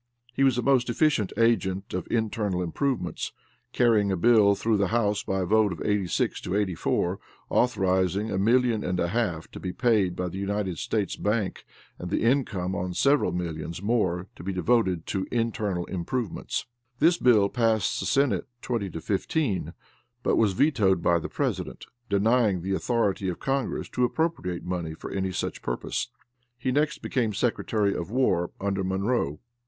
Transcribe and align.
He 0.33 0.43
was 0.43 0.57
a 0.57 0.63
most 0.63 0.89
efficient 0.89 1.31
agent 1.37 1.93
of 1.93 2.07
internal 2.09 2.63
improvements, 2.63 3.33
carrying 3.71 4.11
a 4.11 4.17
bill 4.17 4.55
through 4.55 4.77
the 4.77 4.87
House 4.87 5.21
by 5.21 5.41
a 5.41 5.45
vote 5.45 5.71
of 5.71 5.79
86 5.85 6.41
to 6.41 6.55
84, 6.55 7.19
authorizing 7.51 8.31
a 8.31 8.39
million 8.39 8.83
and 8.83 8.99
a 8.99 9.09
half 9.09 9.47
to 9.51 9.59
be 9.59 9.71
paid 9.71 10.15
by 10.15 10.27
the 10.27 10.39
United 10.39 10.79
States 10.79 11.15
bank 11.15 11.65
and 11.99 12.09
the 12.09 12.23
income 12.23 12.73
on 12.73 12.95
seven 12.95 13.37
millions 13.37 13.83
more 13.83 14.25
to 14.35 14.41
be 14.43 14.51
devoted 14.51 15.05
to 15.05 15.27
internal 15.31 15.85
improvements. 15.85 16.65
This 16.97 17.19
bill 17.19 17.47
passed 17.47 17.99
the 17.99 18.07
Senate 18.07 18.47
twenty 18.63 18.89
to 18.89 19.01
fifteen, 19.01 19.73
but 20.23 20.35
was 20.35 20.53
vetoed 20.53 21.03
by 21.03 21.19
the 21.19 21.29
president, 21.29 21.85
denying 22.09 22.63
the 22.63 22.73
authority 22.73 23.29
of 23.29 23.39
congress 23.39 23.87
to 23.89 24.03
appropriate 24.03 24.63
money 24.63 24.95
for 24.95 25.11
any 25.11 25.31
such 25.31 25.61
purpose. 25.61 26.07
He 26.57 26.71
next 26.71 27.03
became 27.03 27.33
Secretary 27.33 27.93
of 27.95 28.09
War, 28.09 28.49
under 28.59 28.83
Monroe. 28.83 29.39